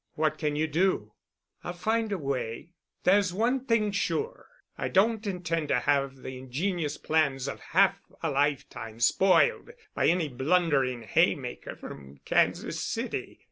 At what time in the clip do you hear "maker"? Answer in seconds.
11.35-11.75